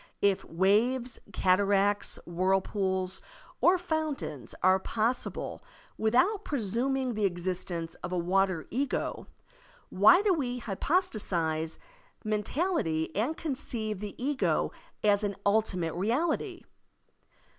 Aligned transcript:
If 0.23 0.43
waves, 0.45 1.19
cataracts, 1.31 2.17
whirlpools, 2.25 3.21
or 3.61 3.77
fountains 3.77 4.55
are 4.63 4.79
possible 4.79 5.63
without 5.95 6.43
presuming 6.43 7.13
the 7.13 7.25
existence 7.25 7.93
of 8.01 8.11
a 8.11 8.17
water 8.17 8.65
ego, 8.71 9.27
why 9.91 10.23
do 10.23 10.33
we 10.33 10.57
hypostatize 10.57 11.77
mentality 12.23 13.15
and 13.15 13.37
conceive 13.37 13.99
the 13.99 14.15
ego 14.17 14.71
as 15.03 15.23
an 15.23 15.35
ultimate 15.45 15.93
reality? 15.93 16.63